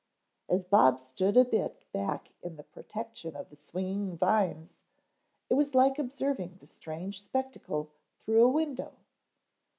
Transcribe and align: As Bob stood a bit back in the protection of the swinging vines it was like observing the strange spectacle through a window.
As 0.49 0.65
Bob 0.65 0.99
stood 0.99 1.37
a 1.37 1.45
bit 1.45 1.85
back 1.91 2.31
in 2.41 2.55
the 2.55 2.63
protection 2.63 3.35
of 3.35 3.51
the 3.51 3.55
swinging 3.55 4.17
vines 4.17 4.71
it 5.47 5.53
was 5.53 5.75
like 5.75 5.99
observing 5.99 6.57
the 6.59 6.65
strange 6.65 7.21
spectacle 7.23 7.91
through 8.17 8.43
a 8.43 8.49
window. 8.49 8.93